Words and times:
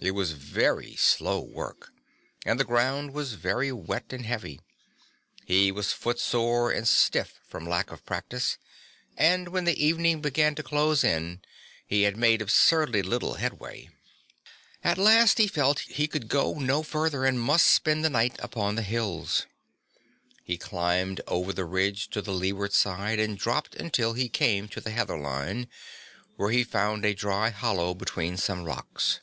It 0.00 0.12
was 0.12 0.30
very 0.30 0.94
slow 0.94 1.40
work 1.40 1.90
and 2.46 2.60
the 2.60 2.64
ground 2.64 3.12
was 3.12 3.34
very 3.34 3.72
wet 3.72 4.12
and 4.12 4.24
heavy; 4.24 4.60
he 5.44 5.72
was 5.72 5.90
footsore 5.92 6.70
and 6.70 6.86
stiff 6.86 7.40
from 7.48 7.68
lack 7.68 7.90
of 7.90 8.06
practice 8.06 8.58
and 9.16 9.48
when 9.48 9.64
the 9.64 9.84
evening 9.84 10.20
began 10.20 10.54
to 10.54 10.62
close 10.62 11.02
in 11.02 11.42
he 11.84 12.02
had 12.02 12.16
made 12.16 12.40
absurdly 12.40 13.02
little 13.02 13.34
headway. 13.42 13.88
At 14.84 14.98
last 14.98 15.38
he 15.38 15.48
felt 15.48 15.80
he 15.80 16.06
could 16.06 16.28
go 16.28 16.54
no 16.60 16.84
further 16.84 17.24
and 17.24 17.40
must 17.40 17.66
spend 17.66 18.04
the 18.04 18.08
night 18.10 18.36
upon 18.38 18.76
the 18.76 18.82
hills. 18.82 19.46
He 20.44 20.58
climbed 20.58 21.22
over 21.26 21.52
the 21.52 21.64
ridge 21.64 22.08
to 22.10 22.22
the 22.22 22.32
leeward 22.32 22.72
side 22.72 23.18
and 23.18 23.36
dropped 23.36 23.74
until 23.74 24.12
he 24.12 24.28
came 24.28 24.68
to 24.68 24.80
the 24.80 24.90
heather 24.92 25.18
line, 25.18 25.66
where 26.36 26.50
he 26.52 26.62
found 26.62 27.04
a 27.04 27.14
dry 27.14 27.50
hollow 27.50 27.94
between 27.94 28.36
some 28.36 28.62
rocks. 28.62 29.22